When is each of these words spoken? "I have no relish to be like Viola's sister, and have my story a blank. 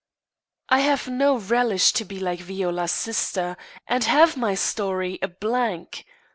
"I 0.67 0.79
have 0.79 1.07
no 1.07 1.37
relish 1.37 1.91
to 1.93 2.05
be 2.05 2.17
like 2.19 2.39
Viola's 2.39 2.91
sister, 2.91 3.55
and 3.85 4.03
have 4.05 4.35
my 4.35 4.55
story 4.55 5.19
a 5.21 5.27
blank. 5.27 6.07